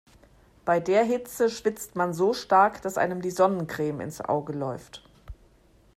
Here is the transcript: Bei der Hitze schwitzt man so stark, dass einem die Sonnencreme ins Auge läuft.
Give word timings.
Bei 0.65 0.79
der 0.79 1.03
Hitze 1.03 1.47
schwitzt 1.47 1.95
man 1.95 2.11
so 2.15 2.33
stark, 2.33 2.81
dass 2.81 2.97
einem 2.97 3.21
die 3.21 3.29
Sonnencreme 3.29 4.01
ins 4.01 4.19
Auge 4.19 4.51
läuft. 4.53 5.03